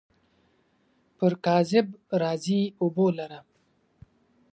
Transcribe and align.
پر 1.17 1.31
کاذب 1.45 1.87
راځي 2.21 2.61
اوبو 2.81 3.07
لره. 3.17 3.39